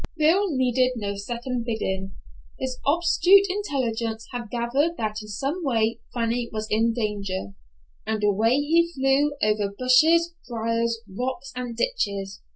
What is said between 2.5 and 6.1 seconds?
His obtuse intellect had gathered that in some way